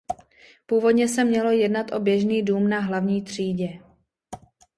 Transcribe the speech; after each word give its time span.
Původně 0.65 1.07
se 1.07 1.23
mělo 1.25 1.51
jednat 1.51 1.91
o 1.91 1.99
běžný 1.99 2.41
dům 2.43 2.69
na 2.69 2.79
hlavní 2.79 3.21
třídě. 3.23 3.67